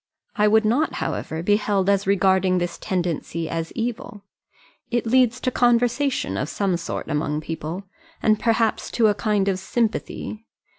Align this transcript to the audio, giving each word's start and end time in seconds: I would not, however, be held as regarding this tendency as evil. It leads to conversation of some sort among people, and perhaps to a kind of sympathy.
I 0.35 0.47
would 0.47 0.65
not, 0.65 0.93
however, 0.93 1.43
be 1.43 1.57
held 1.57 1.87
as 1.87 2.07
regarding 2.07 2.57
this 2.57 2.79
tendency 2.79 3.47
as 3.47 3.71
evil. 3.73 4.23
It 4.89 5.05
leads 5.05 5.39
to 5.41 5.51
conversation 5.51 6.37
of 6.37 6.49
some 6.49 6.75
sort 6.77 7.07
among 7.07 7.39
people, 7.41 7.83
and 8.19 8.39
perhaps 8.39 8.89
to 8.93 9.09
a 9.09 9.13
kind 9.13 9.47
of 9.47 9.59
sympathy. 9.59 10.43